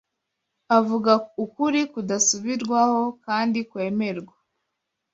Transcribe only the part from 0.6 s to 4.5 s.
Avuga ukuri kudasubirwaho kandi kwemerwa